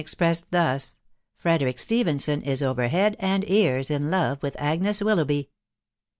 [0.01, 0.97] expressed thus....
[1.35, 5.51] Frederick Stephenson is over head and ears in love with Agnes Willoughby.